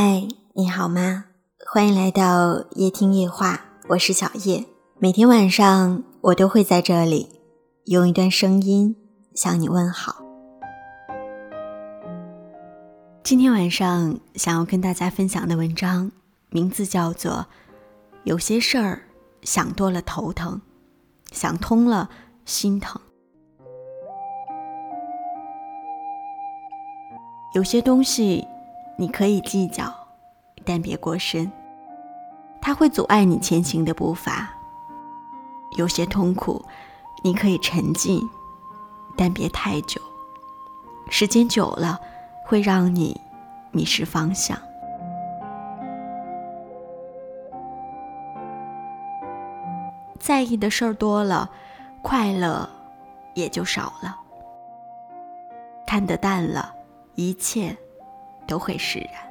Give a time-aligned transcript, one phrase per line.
[0.00, 1.24] 嗨，你好吗？
[1.72, 4.64] 欢迎来到夜听夜话，我是小叶。
[5.00, 7.40] 每天晚上我都会在这里
[7.86, 8.94] 用一段声音
[9.34, 10.22] 向你问好。
[13.24, 16.12] 今天晚上想要跟大家分享的文章
[16.50, 17.32] 名字叫做
[18.22, 19.02] 《有些事儿
[19.42, 20.60] 想多了头疼，
[21.32, 22.08] 想通了
[22.44, 23.02] 心疼》。
[27.52, 28.46] 有些东西。
[29.00, 29.94] 你可以计较，
[30.64, 31.50] 但别过深。
[32.60, 34.50] 它会阻碍你前行的步伐。
[35.76, 36.60] 有些痛苦，
[37.22, 38.20] 你可以沉浸，
[39.16, 40.02] 但别太久。
[41.08, 42.00] 时间久了，
[42.44, 43.18] 会让你
[43.70, 44.58] 迷失方向。
[50.18, 51.48] 在意的事儿多了，
[52.02, 52.68] 快乐
[53.34, 54.18] 也就少了。
[55.86, 56.74] 看得淡了，
[57.14, 57.76] 一切。
[58.48, 59.22] 都会释然。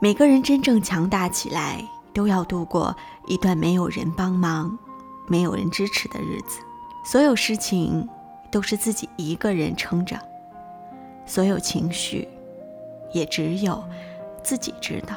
[0.00, 1.82] 每个人真正强大起来，
[2.12, 2.94] 都要度过
[3.26, 4.78] 一段没有人帮忙、
[5.26, 6.60] 没有人支持的日子。
[7.02, 8.06] 所有事情
[8.50, 10.20] 都是自己一个人撑着，
[11.24, 12.28] 所有情绪
[13.12, 13.82] 也只有
[14.44, 15.16] 自己知道。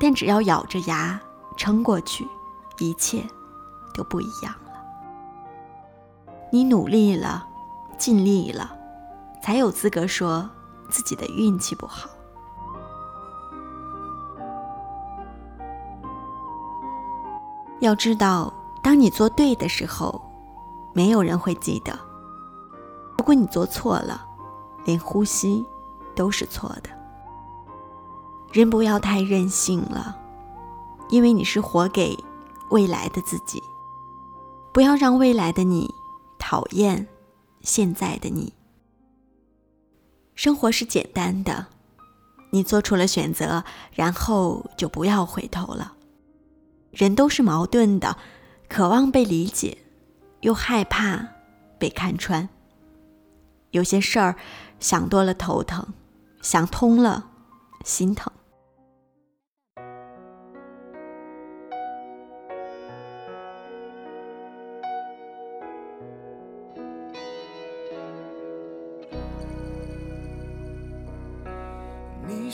[0.00, 1.20] 但只要咬着牙
[1.56, 2.26] 撑过去，
[2.78, 3.22] 一切
[3.92, 4.72] 都不一样了。
[6.50, 7.46] 你努力了，
[7.98, 8.74] 尽力了，
[9.42, 10.48] 才有资格说。
[10.88, 12.08] 自己的运气不好。
[17.80, 20.20] 要知道，当你做对的时候，
[20.94, 21.92] 没有人会记得；
[23.18, 24.26] 如果你做错了，
[24.84, 25.66] 连呼吸
[26.14, 26.88] 都是错的。
[28.52, 30.16] 人不要太任性了，
[31.08, 32.16] 因为你是活给
[32.70, 33.62] 未来的自己。
[34.72, 35.92] 不要让未来的你
[36.38, 37.06] 讨厌
[37.60, 38.52] 现在的你。
[40.34, 41.66] 生活是简单的，
[42.50, 45.94] 你做出了选择，然后就不要回头了。
[46.90, 48.16] 人都是矛盾的，
[48.68, 49.78] 渴望被理解，
[50.40, 51.28] 又害怕
[51.78, 52.48] 被看穿。
[53.70, 54.36] 有些事儿
[54.78, 55.86] 想多了头疼，
[56.42, 57.30] 想通了
[57.84, 58.32] 心疼。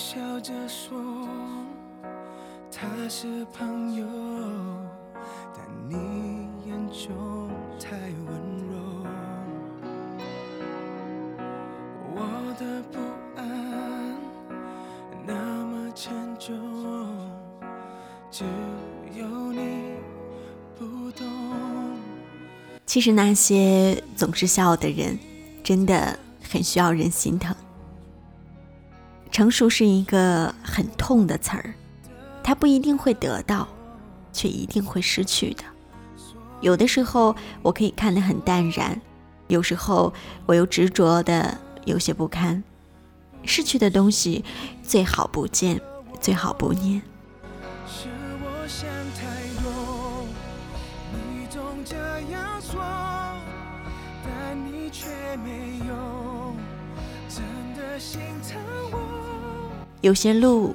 [0.00, 0.98] 笑着说
[2.72, 4.06] 他是朋友，
[5.54, 7.90] 但你眼中太
[8.26, 8.30] 温
[8.66, 9.06] 柔。
[12.14, 12.18] 我
[12.58, 12.98] 的不
[13.36, 14.16] 安
[15.26, 15.34] 那
[15.66, 16.56] 么沉重，
[18.30, 18.42] 只
[19.14, 19.96] 有你
[20.78, 21.26] 不懂。
[22.86, 25.18] 其实那些总是笑的人，
[25.62, 26.18] 真的
[26.50, 27.54] 很需要人心疼。
[29.30, 31.74] 成熟是一个很痛的词儿，
[32.42, 33.66] 它不一定会得到，
[34.32, 35.64] 却一定会失去的。
[36.60, 39.00] 有的时候我可以看得很淡然，
[39.48, 40.12] 有时候
[40.46, 42.62] 我又执着的有些不堪。
[43.46, 44.44] 失去的东西
[44.82, 45.80] 最好不见，
[46.20, 47.00] 最好不念。
[47.86, 48.08] 是
[48.42, 48.86] 我想
[49.16, 49.22] 太
[49.62, 50.26] 多，
[51.14, 51.97] 你总这
[52.30, 52.82] 样说，
[54.22, 55.08] 但你却
[55.38, 56.54] 没有
[57.28, 57.42] 真
[57.74, 58.60] 的心疼
[58.92, 59.19] 我
[60.00, 60.74] 有些路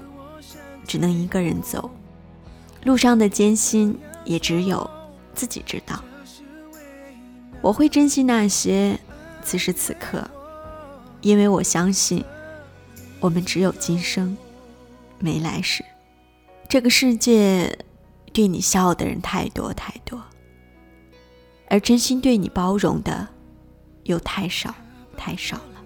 [0.86, 1.90] 只能一个人走，
[2.84, 4.90] 路上的艰辛也只有
[5.34, 6.04] 自己知道。
[7.62, 9.00] 我会珍惜那些
[9.44, 10.30] 此时此刻，
[11.22, 12.24] 因为我相信
[13.20, 14.38] 我们只有今生，
[15.18, 15.84] 没来世。
[16.70, 17.80] 这个世界
[18.32, 20.22] 对你笑的人太多太多，
[21.68, 23.28] 而真心对你包容的
[24.04, 24.76] 又太少
[25.18, 25.82] 太少了。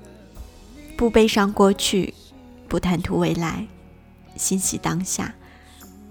[0.97, 2.13] 不悲伤过去。
[2.69, 3.67] 不贪图未来，
[4.37, 5.33] 欣喜当下，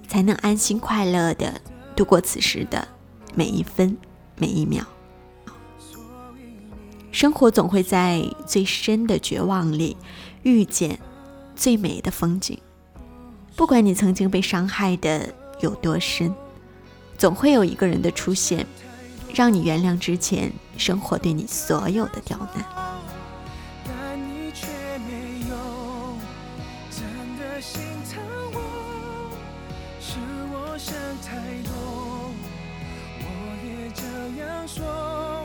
[0.09, 1.61] 才能安心快乐的
[1.95, 2.87] 度过此时的
[3.35, 3.97] 每一分
[4.37, 4.85] 每一秒。
[7.13, 9.97] 生活总会在最深的绝望里
[10.43, 10.99] 遇见
[11.57, 12.59] 最美的风景。
[13.57, 16.33] 不管你曾经被伤害的有多深，
[17.17, 18.67] 总会有一个人的出现，
[19.35, 22.65] 让你原谅之前生活对你所有的刁难。
[27.61, 27.83] 心
[28.13, 28.23] 疼
[28.53, 28.61] 我
[30.01, 30.17] 是
[30.53, 30.95] 我想
[31.25, 32.31] 太多
[33.21, 33.27] 我
[33.65, 34.03] 也这
[34.41, 35.45] 样说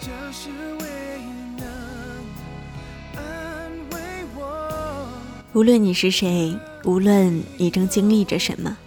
[0.00, 0.48] 这是
[0.80, 1.66] 唯一能
[3.14, 3.98] 安慰
[4.38, 5.06] 我
[5.52, 8.78] 无论你是谁，无论你正经历着什么，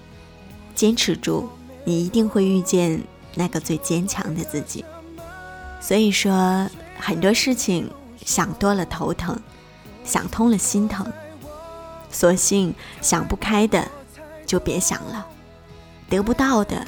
[0.73, 1.47] 坚持住，
[1.83, 3.03] 你一定会遇见
[3.35, 4.83] 那个最坚强的自己。
[5.79, 6.67] 所以说，
[6.97, 7.91] 很多事情
[8.25, 9.37] 想多了头疼，
[10.03, 11.05] 想通了心疼。
[12.11, 13.87] 索性想不开的
[14.45, 15.25] 就别想了，
[16.09, 16.85] 得不到的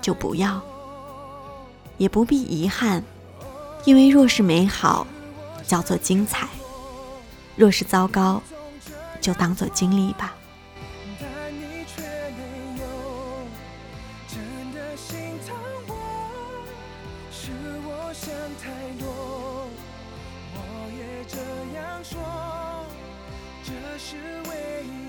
[0.00, 0.60] 就不要。
[1.98, 3.02] 也不必遗憾，
[3.86, 5.06] 因为若是美好
[5.66, 6.46] 叫做精彩，
[7.56, 8.42] 若是糟糕
[9.18, 10.34] 就当做经历吧。
[11.18, 12.86] 但你却没有。
[14.28, 14.38] 真
[14.74, 15.56] 的心疼
[15.88, 15.94] 我
[17.32, 17.50] 是
[17.86, 18.30] 我想
[18.62, 18.70] 太
[19.00, 19.66] 多，
[20.52, 20.58] 我
[20.98, 21.38] 也这
[21.78, 22.45] 样说。
[23.66, 24.14] 这是
[24.48, 25.05] 唯一